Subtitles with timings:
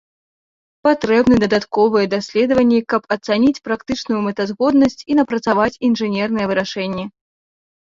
[0.85, 7.09] Патрэбны дадатковыя даследванні каб ацаніць практычную мэтазгоднасць і напрацаваць інжынерныя вырашэнні.